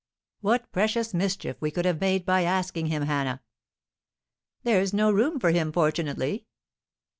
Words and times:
"What 0.39 0.71
precious 0.71 1.13
mischief 1.13 1.57
we 1.59 1.69
could 1.69 1.85
have 1.85 2.01
made 2.01 2.25
by 2.25 2.41
asking 2.41 2.87
him, 2.87 3.03
Hannah!" 3.03 3.43
"There's 4.63 4.95
no 4.95 5.11
room 5.11 5.39
for 5.39 5.51
him, 5.51 5.71
fortunately." 5.71 6.47